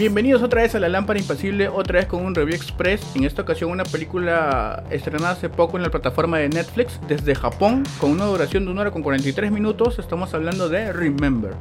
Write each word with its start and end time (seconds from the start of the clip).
Bienvenidos 0.00 0.42
otra 0.42 0.62
vez 0.62 0.74
a 0.74 0.80
La 0.80 0.88
Lámpara 0.88 1.18
Impasible, 1.18 1.68
otra 1.68 1.98
vez 1.98 2.06
con 2.06 2.24
un 2.24 2.34
review 2.34 2.56
express. 2.56 3.02
En 3.14 3.24
esta 3.24 3.42
ocasión 3.42 3.70
una 3.70 3.84
película 3.84 4.82
estrenada 4.90 5.32
hace 5.32 5.50
poco 5.50 5.76
en 5.76 5.82
la 5.82 5.90
plataforma 5.90 6.38
de 6.38 6.48
Netflix 6.48 6.98
desde 7.06 7.34
Japón, 7.34 7.82
con 8.00 8.12
una 8.12 8.24
duración 8.24 8.64
de 8.64 8.70
1 8.70 8.80
hora 8.80 8.90
con 8.92 9.02
43 9.02 9.52
minutos. 9.52 9.98
Estamos 9.98 10.32
hablando 10.32 10.70
de 10.70 10.90
Remember. 10.94 11.52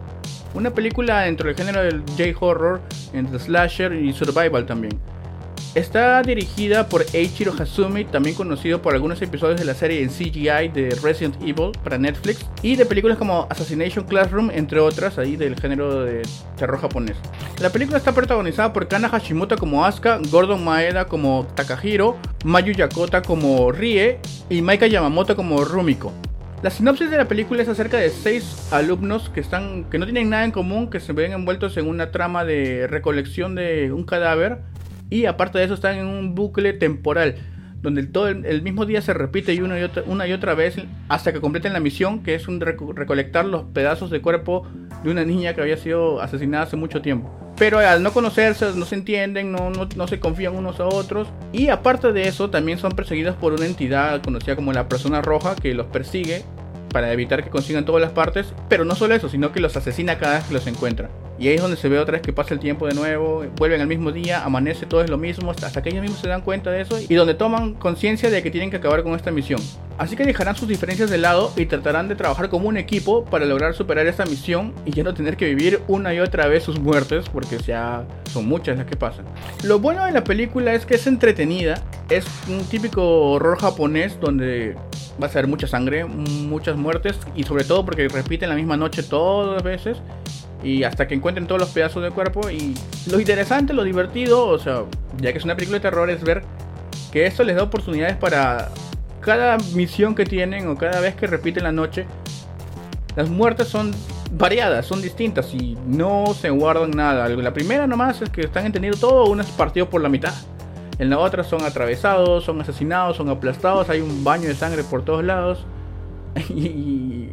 Una 0.54 0.70
película 0.70 1.24
dentro 1.24 1.48
del 1.48 1.58
género 1.58 1.84
del 1.84 2.02
J-Horror, 2.18 2.80
entre 3.12 3.40
slasher 3.40 3.92
y 3.92 4.14
survival 4.14 4.66
también. 4.66 4.98
Está 5.80 6.22
dirigida 6.24 6.90
por 6.90 7.06
Eiichiro 7.14 7.54
Hasumi, 7.58 8.04
también 8.04 8.36
conocido 8.36 8.82
por 8.82 8.96
algunos 8.96 9.22
episodios 9.22 9.58
de 9.58 9.66
la 9.66 9.74
serie 9.74 10.04
en 10.04 10.10
CGI 10.10 10.68
de 10.74 11.00
Resident 11.02 11.42
Evil 11.42 11.72
para 11.82 11.98
Netflix 11.98 12.46
y 12.62 12.76
de 12.76 12.86
películas 12.86 13.18
como 13.18 13.48
Assassination 13.50 14.04
Classroom, 14.04 14.52
entre 14.52 14.82
otras, 14.82 15.18
ahí 15.18 15.38
del 15.38 15.56
género 15.56 16.04
de 16.04 16.22
terror 16.58 16.82
japonés. 16.82 17.16
La 17.62 17.70
película 17.70 17.98
está 17.98 18.12
protagonizada 18.12 18.74
por 18.74 18.90
Kana 18.90 19.08
Hashimoto 19.08 19.58
como 19.58 19.86
Asuka, 19.86 20.20
Gordon 20.30 20.66
Maeda 20.66 21.06
como 21.06 21.48
Takahiro, 21.56 22.18
Mayu 22.44 22.74
Yakota 22.74 23.22
como 23.22 23.72
Rie 23.72 24.20
y 24.50 24.62
Maika 24.62 24.86
Yamamoto 24.86 25.34
como 25.38 25.64
Rumiko. 25.64 26.12
La 26.62 26.72
sinopsis 26.72 27.10
de 27.10 27.16
la 27.16 27.30
película 27.30 27.64
es 27.64 27.70
acerca 27.70 27.96
de 27.96 28.10
seis 28.10 28.68
alumnos 28.74 29.30
que, 29.30 29.40
están, 29.40 29.86
que 29.86 29.98
no 29.98 30.04
tienen 30.04 30.30
nada 30.30 30.44
en 30.44 30.52
común, 30.52 30.90
que 30.90 31.00
se 31.00 31.14
ven 31.14 31.32
envueltos 31.32 31.78
en 31.78 31.88
una 31.88 32.12
trama 32.12 32.44
de 32.44 32.86
recolección 32.88 33.56
de 33.56 33.94
un 33.94 34.04
cadáver 34.04 34.58
y 35.10 35.26
aparte 35.26 35.58
de 35.60 35.66
eso 35.66 35.74
están 35.74 35.98
en 35.98 36.08
un 36.08 36.36
bucle 36.36 36.74
temporal 36.74 37.36
donde 37.82 38.04
todo 38.04 38.28
el, 38.28 38.62
mismo 38.62 38.86
día 38.86 39.02
se 39.02 39.14
repite 39.14 39.54
y 39.54 39.62
una 39.62 39.80
y, 39.80 39.84
otra, 39.84 40.04
una 40.06 40.28
y 40.28 40.34
otra 40.34 40.54
vez 40.54 40.76
hasta 41.08 41.32
que 41.32 41.40
completen 41.40 41.74
la 41.74 41.80
misión, 41.80 42.24
que 42.24 42.36
es 42.36 42.46
recolectar 42.46 43.46
los 43.46 43.64
pedazos 43.74 44.10
de 44.10 44.22
cuerpo 44.22 44.68
de 45.04 45.12
una 45.12 45.24
niña 45.24 45.54
que 45.54 45.62
había 45.62 45.78
sido 45.78 46.22
asesinada 46.22 46.66
hace 46.66 46.76
mucho 46.76 47.02
tiempo. 47.02 47.34
Pero 47.58 47.80
al 47.80 48.04
no 48.04 48.12
conocerse, 48.12 48.74
no 48.76 48.86
se 48.86 48.96
entienden, 48.96 49.52
no, 49.52 49.70
no, 49.70 49.88
no, 49.96 50.08
se 50.08 50.20
confían 50.20 50.56
unos 50.56 50.80
a 50.80 50.86
otros. 50.86 51.28
Y 51.52 51.68
aparte 51.68 52.14
de 52.14 52.28
eso, 52.28 52.50
también 52.50 52.78
son 52.78 52.94
perseguidos 52.94 53.36
por 53.36 53.54
una 53.54 53.66
entidad 53.66 54.22
conocida 54.22 54.56
como 54.56 54.72
la 54.72 54.88
persona 54.88 55.22
roja 55.22 55.56
que 55.56 55.74
los 55.74 55.88
persigue 55.88 56.44
para 56.94 57.12
evitar 57.12 57.44
que 57.44 57.50
consigan 57.50 57.84
todas 57.84 58.02
las 58.02 58.12
partes. 58.12 58.54
Pero 58.70 58.86
no 58.86 58.96
solo 58.96 59.14
eso, 59.14 59.28
sino 59.28 59.52
que 59.52 59.60
los 59.60 59.76
asesina 59.76 60.18
cada 60.18 60.36
vez 60.36 60.46
que 60.46 60.54
los 60.54 60.68
encuentra. 60.68 61.10
Y 61.40 61.48
ahí 61.48 61.56
es 61.56 61.62
donde 61.62 61.78
se 61.78 61.88
ve 61.88 61.98
otra 61.98 62.14
vez 62.14 62.22
que 62.22 62.34
pasa 62.34 62.54
el 62.54 62.60
tiempo 62.60 62.86
de 62.86 62.94
nuevo, 62.94 63.46
vuelven 63.56 63.80
al 63.80 63.88
mismo 63.88 64.12
día, 64.12 64.44
amanece, 64.44 64.86
todo 64.86 65.02
es 65.02 65.10
lo 65.10 65.18
mismo, 65.18 65.52
hasta 65.52 65.82
que 65.82 65.90
ellos 65.90 66.02
mismos 66.02 66.20
se 66.20 66.28
dan 66.28 66.42
cuenta 66.42 66.70
de 66.70 66.82
eso 66.82 67.00
y 67.00 67.16
donde 67.16 67.34
toman 67.34 67.76
conciencia 67.76 68.30
de 68.30 68.44
que 68.44 68.52
tienen 68.52 68.70
que 68.70 68.76
acabar 68.76 69.04
con 69.04 69.16
esta 69.16 69.32
misión. 69.32 69.62
Así 69.98 70.18
que 70.18 70.26
dejarán 70.26 70.58
sus 70.58 70.68
diferencias 70.68 71.10
de 71.10 71.18
lado 71.18 71.54
y 71.56 71.66
tratarán 71.66 72.10
de 72.10 72.16
trabajar 72.16 72.50
como 72.50 72.68
un 72.68 72.76
equipo 72.76 73.24
para 73.24 73.46
lograr 73.46 73.74
superar 73.74 74.06
esta 74.08 74.26
misión 74.26 74.74
y 74.86 74.92
ya 74.92 75.04
no 75.04 75.14
tener 75.14 75.38
que 75.38 75.46
vivir 75.46 75.82
una 75.88 76.14
y 76.14 76.20
otra 76.20 76.48
vez 76.48 76.64
sus 76.64 76.78
muertes, 76.78 77.30
porque 77.30 77.58
ya 77.58 78.06
son 78.32 78.46
muchas 78.46 78.78
las 78.78 78.86
que 78.86 78.98
pasan. 78.98 79.24
Lo 79.64 79.80
bueno 79.80 80.06
de 80.06 80.12
la 80.12 80.26
película 80.26 80.74
es 80.74 80.86
que 80.86 80.96
es 80.96 81.08
entretenida, 81.08 81.82
es 82.10 82.26
un 82.50 82.66
típico 82.66 83.32
horror 83.32 83.58
japonés 83.60 84.20
donde 84.20 84.76
va 85.22 85.28
a 85.28 85.30
ser 85.30 85.48
mucha 85.48 85.68
sangre, 85.68 86.04
muchas 86.04 86.76
muertes 86.76 87.18
y 87.36 87.44
sobre 87.44 87.64
todo 87.64 87.86
porque 87.86 88.10
repiten 88.10 88.50
la 88.50 88.56
misma 88.56 88.76
noche 88.78 89.04
todas 89.04 89.54
las 89.54 89.64
veces 89.64 90.02
y 90.64 90.84
hasta 90.84 91.08
que 91.08 91.16
encuentren 91.16 91.48
todos 91.48 91.62
los 91.62 91.70
pedazos 91.70 92.04
del 92.04 92.12
cuerpo. 92.12 92.50
Y 92.50 92.76
lo 93.10 93.20
interesante, 93.20 93.74
lo 93.74 93.84
divertido, 93.84 94.48
o 94.48 94.60
sea, 94.60 94.84
ya 95.18 95.32
que 95.32 95.38
es 95.38 95.44
una 95.44 95.56
película 95.56 95.78
de 95.78 95.82
terror, 95.82 96.10
es 96.10 96.24
ver 96.24 96.44
que 97.12 97.26
esto 97.26 97.44
les 97.44 97.56
da 97.56 97.64
oportunidades 97.64 98.18
para 98.18 98.70
cada 99.22 99.58
misión 99.74 100.16
que 100.16 100.26
tienen 100.26 100.68
o 100.68 100.76
cada 100.76 101.00
vez 101.00 101.16
que 101.16 101.28
repiten 101.28 101.64
la 101.64 101.72
noche. 101.72 102.06
Las 103.16 103.30
muertes 103.30 103.68
son 103.68 103.94
variadas, 104.32 104.86
son 104.86 105.02
distintas 105.02 105.54
y 105.54 105.78
no 105.88 106.34
se 106.34 106.50
guardan 106.50 106.92
nada. 106.92 107.28
La 107.30 107.54
primera 107.54 107.88
nomás 107.88 108.22
es 108.22 108.30
que 108.30 108.42
están 108.42 108.66
entendiendo 108.66 109.00
todo, 109.00 109.26
uno 109.26 109.42
es 109.42 109.50
partido 109.50 109.90
por 109.90 110.02
la 110.02 110.10
mitad. 110.10 110.34
En 111.00 111.10
la 111.10 111.18
otra 111.18 111.44
son 111.44 111.64
atravesados, 111.64 112.44
son 112.44 112.60
asesinados, 112.62 113.18
son 113.18 113.30
aplastados, 113.30 113.90
hay 113.90 114.02
un 114.02 114.24
baño 114.24 114.48
de 114.48 114.56
sangre 114.56 114.84
por 114.84 115.04
todos 115.04 115.24
lados. 115.24 115.66
y, 116.50 117.30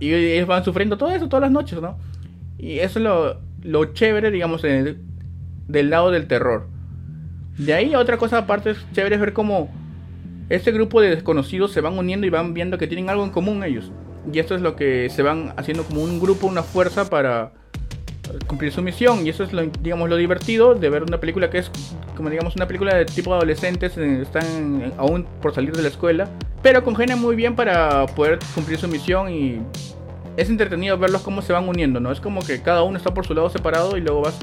y 0.00 0.12
ellos 0.12 0.46
van 0.46 0.64
sufriendo 0.64 0.98
todo 0.98 1.10
eso 1.10 1.28
todas 1.28 1.42
las 1.42 1.50
noches, 1.50 1.80
¿no? 1.80 1.96
Y 2.58 2.78
eso 2.78 2.98
es 2.98 3.04
lo, 3.04 3.40
lo 3.62 3.92
chévere, 3.92 4.30
digamos, 4.30 4.62
del 4.62 5.90
lado 5.90 6.10
del 6.10 6.26
terror. 6.26 6.68
De 7.58 7.74
ahí 7.74 7.94
otra 7.94 8.16
cosa 8.16 8.38
aparte 8.38 8.70
es 8.70 8.86
chévere 8.92 9.16
ver 9.16 9.32
cómo 9.32 9.70
este 10.48 10.72
grupo 10.72 11.00
de 11.00 11.10
desconocidos 11.10 11.72
se 11.72 11.80
van 11.80 11.96
uniendo 11.98 12.26
y 12.26 12.30
van 12.30 12.52
viendo 12.52 12.78
que 12.78 12.86
tienen 12.86 13.10
algo 13.10 13.24
en 13.24 13.30
común 13.30 13.62
ellos. 13.64 13.92
Y 14.32 14.38
esto 14.38 14.54
es 14.54 14.62
lo 14.62 14.76
que 14.76 15.08
se 15.10 15.22
van 15.22 15.52
haciendo 15.56 15.84
como 15.84 16.02
un 16.02 16.20
grupo, 16.20 16.46
una 16.46 16.62
fuerza 16.62 17.10
para 17.10 17.52
cumplir 18.46 18.72
su 18.72 18.82
misión. 18.82 19.26
Y 19.26 19.28
eso 19.28 19.44
es 19.44 19.52
lo, 19.52 19.62
digamos, 19.62 20.08
lo 20.08 20.16
divertido 20.16 20.74
de 20.74 20.88
ver 20.88 21.02
una 21.02 21.20
película 21.20 21.50
que 21.50 21.58
es 21.58 21.70
como 22.16 22.30
digamos 22.30 22.56
una 22.56 22.66
película 22.66 22.94
de 22.94 23.04
tipo 23.04 23.34
adolescentes, 23.34 23.96
están 23.98 24.92
aún 24.96 25.26
por 25.42 25.54
salir 25.54 25.74
de 25.74 25.82
la 25.82 25.88
escuela, 25.88 26.28
pero 26.62 26.84
congenian 26.84 27.20
muy 27.20 27.36
bien 27.36 27.54
para 27.56 28.06
poder 28.06 28.38
cumplir 28.54 28.78
su 28.78 28.88
misión 28.88 29.30
y 29.30 29.60
es 30.36 30.48
entretenido 30.48 30.98
verlos 30.98 31.22
cómo 31.22 31.42
se 31.42 31.52
van 31.52 31.68
uniendo, 31.68 32.00
¿no? 32.00 32.10
Es 32.10 32.20
como 32.20 32.44
que 32.44 32.60
cada 32.62 32.82
uno 32.82 32.98
está 32.98 33.14
por 33.14 33.26
su 33.26 33.34
lado 33.34 33.50
separado 33.50 33.96
y 33.96 34.00
luego 34.00 34.22
vas 34.22 34.38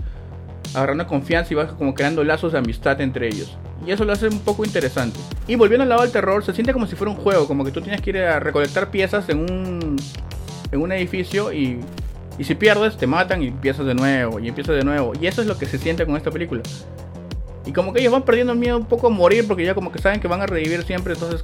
agarrando 0.73 1.05
confianza 1.07 1.53
y 1.53 1.55
vas 1.55 1.73
como 1.73 1.93
creando 1.93 2.23
lazos 2.23 2.53
de 2.53 2.59
amistad 2.59 3.01
entre 3.01 3.27
ellos. 3.27 3.57
Y 3.85 3.91
eso 3.91 4.05
lo 4.05 4.13
hace 4.13 4.27
un 4.27 4.39
poco 4.39 4.63
interesante. 4.63 5.19
Y 5.47 5.55
volviendo 5.55 5.83
al 5.83 5.89
lado 5.89 6.03
del 6.03 6.11
terror, 6.11 6.43
se 6.45 6.53
siente 6.53 6.71
como 6.71 6.87
si 6.87 6.95
fuera 6.95 7.11
un 7.11 7.17
juego, 7.17 7.47
como 7.47 7.65
que 7.65 7.71
tú 7.71 7.81
tienes 7.81 8.01
que 8.01 8.11
ir 8.11 8.17
a 8.19 8.39
recolectar 8.39 8.91
piezas 8.91 9.27
en 9.29 9.39
un, 9.39 9.95
en 10.71 10.81
un 10.81 10.91
edificio 10.91 11.51
y, 11.51 11.79
y 12.37 12.43
si 12.43 12.55
pierdes 12.55 12.95
te 12.95 13.07
matan 13.07 13.41
y 13.43 13.47
empiezas 13.47 13.85
de 13.85 13.95
nuevo 13.95 14.39
y 14.39 14.47
empiezas 14.47 14.75
de 14.75 14.83
nuevo. 14.83 15.13
Y 15.19 15.27
eso 15.27 15.41
es 15.41 15.47
lo 15.47 15.57
que 15.57 15.65
se 15.65 15.77
siente 15.77 16.05
con 16.05 16.15
esta 16.15 16.31
película. 16.31 16.61
Y 17.65 17.73
como 17.73 17.93
que 17.93 18.01
ellos 18.01 18.13
van 18.13 18.23
perdiendo 18.23 18.55
miedo 18.55 18.77
un 18.77 18.85
poco 18.85 19.07
a 19.07 19.09
morir 19.09 19.45
porque 19.47 19.65
ya 19.65 19.73
como 19.73 19.91
que 19.91 19.99
saben 19.99 20.19
que 20.19 20.27
van 20.27 20.41
a 20.41 20.45
revivir 20.45 20.83
siempre, 20.83 21.13
entonces 21.13 21.43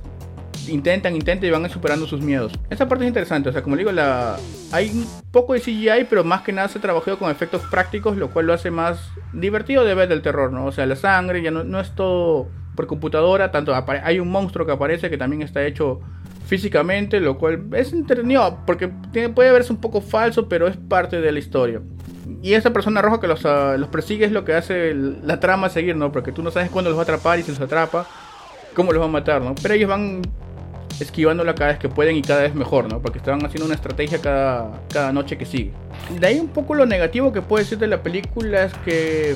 intentan, 0.67 1.15
intentan 1.15 1.47
y 1.47 1.51
van 1.51 1.69
superando 1.69 2.07
sus 2.07 2.21
miedos. 2.21 2.53
Esa 2.69 2.87
parte 2.87 3.05
es 3.05 3.09
interesante, 3.09 3.49
o 3.49 3.51
sea, 3.51 3.61
como 3.61 3.77
digo, 3.77 3.91
la... 3.91 4.37
hay 4.71 5.05
poco 5.31 5.53
de 5.53 5.61
CGI, 5.61 6.05
pero 6.09 6.23
más 6.23 6.41
que 6.41 6.53
nada 6.53 6.67
se 6.67 6.79
trabajó 6.79 7.17
con 7.17 7.31
efectos 7.31 7.61
prácticos, 7.69 8.17
lo 8.17 8.29
cual 8.29 8.47
lo 8.47 8.53
hace 8.53 8.71
más 8.71 9.11
divertido 9.33 9.83
de 9.83 9.95
ver 9.95 10.09
del 10.09 10.21
terror, 10.21 10.51
¿no? 10.51 10.65
O 10.65 10.71
sea, 10.71 10.85
la 10.85 10.95
sangre 10.95 11.41
ya 11.41 11.51
no, 11.51 11.63
no 11.63 11.79
es 11.79 11.93
todo 11.95 12.49
por 12.75 12.87
computadora, 12.87 13.51
tanto 13.51 13.73
hay 14.03 14.19
un 14.19 14.29
monstruo 14.29 14.65
que 14.65 14.71
aparece 14.71 15.09
que 15.09 15.17
también 15.17 15.41
está 15.41 15.65
hecho 15.65 15.99
físicamente, 16.45 17.19
lo 17.19 17.37
cual 17.37 17.65
es 17.73 17.91
entretenido, 17.91 18.59
porque 18.65 18.87
puede 18.87 19.51
verse 19.51 19.73
un 19.73 19.81
poco 19.81 19.99
falso, 19.99 20.47
pero 20.47 20.67
es 20.67 20.77
parte 20.77 21.19
de 21.19 21.31
la 21.31 21.39
historia. 21.39 21.81
Y 22.41 22.53
esa 22.53 22.71
persona 22.71 23.01
roja 23.01 23.19
que 23.19 23.27
los, 23.27 23.45
ah, 23.45 23.75
los 23.77 23.89
persigue 23.89 24.25
es 24.25 24.31
lo 24.31 24.45
que 24.45 24.53
hace 24.53 24.93
la 24.93 25.39
trama 25.39 25.69
seguir, 25.69 25.95
¿no? 25.95 26.11
Porque 26.11 26.31
tú 26.31 26.43
no 26.43 26.51
sabes 26.51 26.69
cuándo 26.69 26.89
los 26.89 26.97
va 26.97 27.01
a 27.01 27.03
atrapar 27.03 27.39
y 27.39 27.43
si 27.43 27.51
los 27.51 27.59
atrapa, 27.59 28.05
cómo 28.73 28.91
los 28.93 29.01
va 29.01 29.05
a 29.05 29.09
matar, 29.09 29.41
¿no? 29.41 29.55
Pero 29.61 29.73
ellos 29.73 29.89
van 29.89 30.21
esquivándola 30.99 31.55
cada 31.55 31.71
vez 31.71 31.79
que 31.79 31.89
pueden 31.89 32.15
y 32.15 32.21
cada 32.21 32.41
vez 32.41 32.55
mejor, 32.55 32.91
¿no? 32.91 33.01
Porque 33.01 33.19
estaban 33.19 33.45
haciendo 33.45 33.65
una 33.65 33.75
estrategia 33.75 34.19
cada, 34.19 34.81
cada 34.91 35.11
noche 35.11 35.37
que 35.37 35.45
sigue. 35.45 35.71
De 36.19 36.27
ahí 36.27 36.39
un 36.39 36.49
poco 36.49 36.73
lo 36.75 36.85
negativo 36.85 37.31
que 37.31 37.41
puede 37.41 37.63
decir 37.63 37.77
de 37.77 37.87
la 37.87 38.01
película 38.01 38.63
es 38.63 38.73
que 38.85 39.35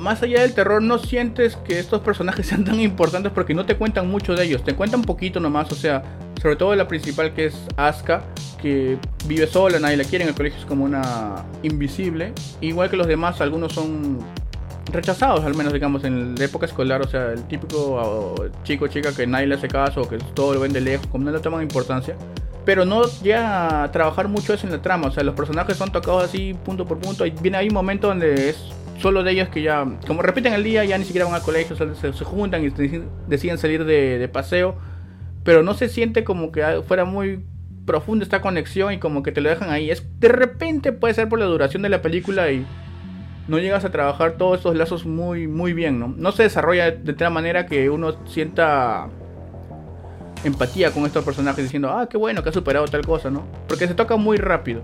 más 0.00 0.22
allá 0.22 0.40
del 0.40 0.54
terror 0.54 0.82
no 0.82 0.98
sientes 0.98 1.56
que 1.56 1.78
estos 1.78 2.00
personajes 2.00 2.46
sean 2.48 2.64
tan 2.64 2.80
importantes 2.80 3.30
porque 3.32 3.54
no 3.54 3.66
te 3.66 3.76
cuentan 3.76 4.08
mucho 4.08 4.34
de 4.34 4.44
ellos, 4.44 4.64
te 4.64 4.74
cuentan 4.74 5.02
poquito 5.02 5.38
nomás, 5.38 5.70
o 5.70 5.74
sea, 5.74 6.02
sobre 6.40 6.56
todo 6.56 6.74
la 6.74 6.88
principal 6.88 7.34
que 7.34 7.46
es 7.46 7.56
Asuka, 7.76 8.22
que 8.60 8.96
vive 9.26 9.46
sola, 9.46 9.78
nadie 9.78 9.98
la 9.98 10.04
quiere 10.04 10.24
en 10.24 10.30
el 10.30 10.34
colegio, 10.34 10.58
es 10.58 10.64
como 10.64 10.84
una 10.84 11.44
invisible, 11.62 12.32
igual 12.60 12.88
que 12.88 12.96
los 12.96 13.06
demás, 13.06 13.40
algunos 13.40 13.72
son 13.72 14.18
rechazados, 14.92 15.44
al 15.44 15.54
menos 15.54 15.72
digamos 15.72 16.04
en 16.04 16.34
la 16.34 16.44
época 16.44 16.66
escolar, 16.66 17.02
o 17.02 17.08
sea, 17.08 17.32
el 17.32 17.44
típico 17.44 18.34
chico 18.64 18.86
o 18.86 18.88
chica 18.88 19.14
que 19.14 19.26
nadie 19.26 19.46
le 19.46 19.54
hace 19.54 19.68
caso, 19.68 20.08
que 20.08 20.18
todo 20.34 20.54
lo 20.54 20.60
ven 20.60 20.72
de 20.72 20.80
lejos, 20.80 21.06
como 21.06 21.24
no 21.24 21.30
le 21.30 21.40
toman 21.40 21.62
importancia. 21.62 22.16
Pero 22.64 22.84
no 22.84 23.04
llega 23.22 23.84
a 23.84 23.92
trabajar 23.92 24.28
mucho 24.28 24.52
eso 24.52 24.66
en 24.66 24.72
la 24.72 24.82
trama, 24.82 25.08
o 25.08 25.10
sea, 25.10 25.22
los 25.22 25.34
personajes 25.34 25.76
son 25.76 25.90
tocados 25.92 26.24
así 26.24 26.54
punto 26.64 26.86
por 26.86 26.98
punto, 26.98 27.24
y 27.26 27.30
viene 27.30 27.56
ahí 27.56 27.68
un 27.68 27.74
momento 27.74 28.08
donde 28.08 28.50
es 28.50 28.72
solo 29.00 29.22
de 29.22 29.32
ellos 29.32 29.48
que 29.48 29.62
ya, 29.62 29.86
como 30.06 30.22
repiten 30.22 30.52
el 30.52 30.62
día, 30.62 30.84
ya 30.84 30.98
ni 30.98 31.04
siquiera 31.04 31.24
van 31.24 31.34
al 31.34 31.42
colegio, 31.42 31.76
se, 31.76 32.24
juntan 32.24 32.64
y 32.64 32.70
deciden 33.26 33.58
salir 33.58 33.84
de, 33.84 34.18
de, 34.18 34.28
paseo, 34.28 34.76
pero 35.42 35.62
no 35.62 35.74
se 35.74 35.88
siente 35.88 36.22
como 36.22 36.52
que 36.52 36.82
fuera 36.86 37.04
muy 37.04 37.42
profunda 37.86 38.22
esta 38.22 38.40
conexión 38.40 38.92
y 38.92 38.98
como 38.98 39.22
que 39.22 39.32
te 39.32 39.40
lo 39.40 39.48
dejan 39.48 39.70
ahí. 39.70 39.90
Es 39.90 40.04
de 40.20 40.28
repente 40.28 40.92
puede 40.92 41.14
ser 41.14 41.28
por 41.28 41.38
la 41.38 41.46
duración 41.46 41.82
de 41.82 41.88
la 41.88 42.02
película 42.02 42.50
y 42.50 42.66
no 43.50 43.58
llegas 43.58 43.84
a 43.84 43.90
trabajar 43.90 44.36
todos 44.38 44.58
estos 44.58 44.76
lazos 44.76 45.04
muy, 45.04 45.48
muy 45.48 45.72
bien, 45.72 45.98
¿no? 45.98 46.14
No 46.16 46.30
se 46.30 46.44
desarrolla 46.44 46.92
de 46.92 47.12
tal 47.14 47.32
manera 47.32 47.66
que 47.66 47.90
uno 47.90 48.14
sienta 48.24 49.08
empatía 50.44 50.92
con 50.92 51.04
estos 51.04 51.24
personajes 51.24 51.64
diciendo, 51.64 51.90
ah, 51.90 52.08
qué 52.08 52.16
bueno 52.16 52.44
que 52.44 52.50
ha 52.50 52.52
superado 52.52 52.86
tal 52.86 53.04
cosa, 53.04 53.28
¿no? 53.28 53.44
Porque 53.66 53.88
se 53.88 53.94
toca 53.94 54.14
muy 54.14 54.36
rápido. 54.36 54.82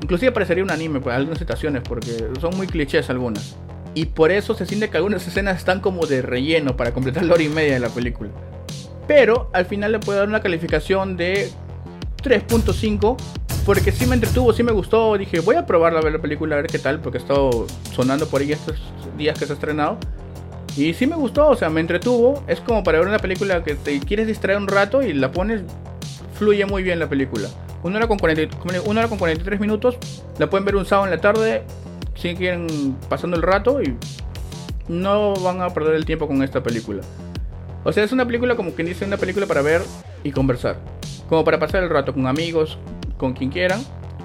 Inclusive 0.00 0.30
parecería 0.30 0.62
un 0.62 0.70
anime, 0.70 1.00
pues, 1.00 1.16
algunas 1.16 1.40
situaciones, 1.40 1.82
porque 1.82 2.28
son 2.40 2.56
muy 2.56 2.68
clichés 2.68 3.10
algunas. 3.10 3.56
Y 3.94 4.06
por 4.06 4.30
eso 4.30 4.54
se 4.54 4.64
siente 4.64 4.88
que 4.88 4.98
algunas 4.98 5.26
escenas 5.26 5.58
están 5.58 5.80
como 5.80 6.06
de 6.06 6.22
relleno 6.22 6.76
para 6.76 6.92
completar 6.92 7.24
la 7.24 7.34
hora 7.34 7.42
y 7.42 7.48
media 7.48 7.74
de 7.74 7.80
la 7.80 7.88
película. 7.88 8.30
Pero 9.08 9.50
al 9.52 9.66
final 9.66 9.90
le 9.90 9.98
puedo 9.98 10.20
dar 10.20 10.28
una 10.28 10.40
calificación 10.40 11.16
de 11.16 11.50
3.5 12.22 13.16
porque 13.64 13.92
sí 13.92 14.06
me 14.06 14.14
entretuvo, 14.14 14.52
sí 14.52 14.62
me 14.62 14.72
gustó. 14.72 15.16
Dije, 15.16 15.40
voy 15.40 15.56
a 15.56 15.66
probarla 15.66 16.00
a 16.00 16.02
ver 16.02 16.12
la 16.12 16.20
película, 16.20 16.56
a 16.56 16.62
ver 16.62 16.70
qué 16.70 16.78
tal, 16.78 17.00
porque 17.00 17.18
he 17.18 17.20
estado 17.20 17.66
sonando 17.92 18.26
por 18.26 18.40
ahí 18.40 18.52
estos 18.52 18.76
días 19.16 19.38
que 19.38 19.46
se 19.46 19.52
ha 19.52 19.54
estrenado. 19.54 19.98
Y 20.76 20.94
sí 20.94 21.06
me 21.06 21.16
gustó, 21.16 21.48
o 21.48 21.56
sea, 21.56 21.70
me 21.70 21.80
entretuvo. 21.80 22.42
Es 22.46 22.60
como 22.60 22.82
para 22.82 22.98
ver 22.98 23.08
una 23.08 23.18
película 23.18 23.62
que 23.62 23.74
te 23.74 24.00
quieres 24.00 24.26
distraer 24.26 24.58
un 24.58 24.68
rato 24.68 25.02
y 25.02 25.12
la 25.12 25.30
pones, 25.30 25.62
fluye 26.34 26.64
muy 26.66 26.82
bien 26.82 26.98
la 26.98 27.08
película. 27.08 27.48
Una 27.82 27.98
hora 27.98 28.08
con, 28.08 28.18
40, 28.18 28.56
una 28.86 29.00
hora 29.00 29.08
con 29.08 29.18
43 29.18 29.60
minutos, 29.60 29.96
la 30.38 30.48
pueden 30.48 30.64
ver 30.64 30.76
un 30.76 30.86
sábado 30.86 31.06
en 31.06 31.10
la 31.10 31.20
tarde, 31.20 31.62
si 32.14 32.34
quieren 32.34 32.96
pasando 33.08 33.36
el 33.36 33.42
rato 33.42 33.82
y 33.82 33.96
no 34.88 35.34
van 35.34 35.60
a 35.62 35.70
perder 35.70 35.94
el 35.94 36.04
tiempo 36.04 36.26
con 36.26 36.42
esta 36.42 36.62
película. 36.62 37.02
O 37.84 37.92
sea, 37.92 38.04
es 38.04 38.12
una 38.12 38.24
película 38.24 38.54
como 38.54 38.72
quien 38.72 38.86
dice, 38.86 39.04
una 39.04 39.16
película 39.16 39.46
para 39.46 39.62
ver 39.62 39.82
y 40.22 40.30
conversar. 40.30 40.76
Como 41.28 41.44
para 41.44 41.58
pasar 41.58 41.82
el 41.82 41.90
rato 41.90 42.14
con 42.14 42.26
amigos, 42.26 42.78
con 43.22 43.34
quien 43.34 43.50
quieran. 43.50 43.80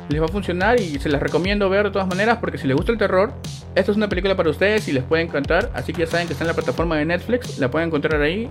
Les 0.09 0.19
va 0.19 0.25
a 0.25 0.29
funcionar 0.29 0.79
y 0.79 0.97
se 0.99 1.07
las 1.07 1.21
recomiendo 1.21 1.69
ver 1.69 1.83
de 1.83 1.91
todas 1.91 2.07
maneras 2.07 2.39
porque 2.39 2.57
si 2.57 2.65
les 2.65 2.75
gusta 2.75 2.91
el 2.91 2.97
terror, 2.97 3.31
esta 3.75 3.91
es 3.91 3.97
una 3.97 4.09
película 4.09 4.35
para 4.35 4.49
ustedes 4.49 4.87
y 4.87 4.91
les 4.91 5.03
puede 5.03 5.21
encantar. 5.21 5.69
Así 5.75 5.93
que 5.93 5.99
ya 6.01 6.07
saben 6.07 6.25
que 6.25 6.33
está 6.33 6.45
en 6.45 6.47
la 6.47 6.55
plataforma 6.55 6.97
de 6.97 7.05
Netflix, 7.05 7.59
la 7.59 7.69
pueden 7.69 7.89
encontrar 7.89 8.19
ahí. 8.21 8.49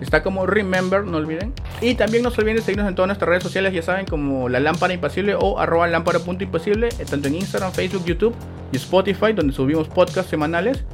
Está 0.00 0.22
como 0.22 0.46
Remember, 0.46 1.04
no 1.04 1.18
olviden. 1.18 1.52
Y 1.82 1.94
también 1.94 2.22
no 2.22 2.30
se 2.30 2.40
olviden 2.40 2.56
de 2.56 2.62
seguirnos 2.62 2.88
en 2.88 2.94
todas 2.94 3.08
nuestras 3.08 3.28
redes 3.28 3.42
sociales, 3.42 3.74
ya 3.74 3.82
saben, 3.82 4.06
como 4.06 4.48
La 4.48 4.60
Lámpara 4.60 4.94
Impasible 4.94 5.34
o 5.34 5.58
arroba 5.58 5.86
lámpara.impasible, 5.88 6.88
tanto 7.10 7.28
en 7.28 7.34
Instagram, 7.34 7.72
Facebook, 7.72 8.06
YouTube 8.06 8.34
y 8.72 8.76
Spotify, 8.76 9.34
donde 9.34 9.52
subimos 9.52 9.88
podcasts 9.88 10.30
semanales 10.30 10.84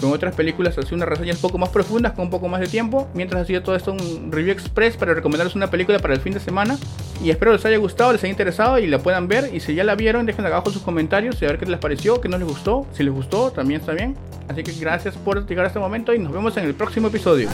con 0.00 0.12
otras 0.12 0.34
películas 0.34 0.78
así 0.78 0.94
unas 0.94 1.08
reseñas 1.08 1.36
un 1.36 1.42
poco 1.42 1.58
más 1.58 1.70
profundas 1.70 2.12
con 2.12 2.26
un 2.26 2.30
poco 2.30 2.48
más 2.48 2.60
de 2.60 2.68
tiempo 2.68 3.08
mientras 3.14 3.42
hacía 3.42 3.62
todo 3.62 3.76
esto 3.76 3.92
un 3.92 4.30
review 4.30 4.52
express 4.52 4.96
para 4.96 5.14
recomendarles 5.14 5.56
una 5.56 5.70
película 5.70 5.98
para 5.98 6.14
el 6.14 6.20
fin 6.20 6.32
de 6.32 6.40
semana 6.40 6.78
y 7.22 7.30
espero 7.30 7.52
les 7.52 7.64
haya 7.64 7.76
gustado 7.78 8.12
les 8.12 8.22
haya 8.22 8.30
interesado 8.30 8.78
y 8.78 8.86
la 8.86 8.98
puedan 8.98 9.28
ver. 9.28 9.50
Y 9.52 9.60
si 9.60 9.74
ya 9.74 9.84
la 9.84 9.94
vieron 9.94 10.26
dejen 10.26 10.46
abajo 10.46 10.70
sus 10.70 10.82
comentarios 10.82 11.40
y 11.42 11.44
a 11.44 11.48
ver 11.48 11.58
qué 11.58 11.66
les 11.66 11.80
pareció 11.80 12.20
qué 12.20 12.28
no 12.28 12.38
les 12.38 12.48
gustó. 12.48 12.86
Si 12.92 13.02
les 13.02 13.12
gustó 13.12 13.50
también 13.50 13.80
está 13.80 13.92
bien. 13.92 14.16
Así 14.48 14.62
que 14.62 14.72
gracias 14.72 15.16
por 15.16 15.46
llegar 15.46 15.64
a 15.64 15.68
este 15.68 15.78
momento 15.78 16.14
y 16.14 16.18
nos 16.18 16.32
vemos 16.32 16.56
en 16.56 16.64
el 16.64 16.74
próximo 16.74 17.08
episodio 17.08 17.48